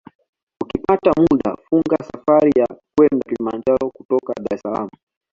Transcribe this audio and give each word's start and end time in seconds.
Ukipata 0.63 1.11
muda 1.21 1.57
funga 1.69 1.97
safari 2.03 2.51
ya 2.59 2.67
kwenda 2.97 3.25
Kilimanjaro 3.29 3.89
kutoka 3.89 4.33
Dar 4.33 4.53
es 4.53 4.61
Salaam 4.61 4.89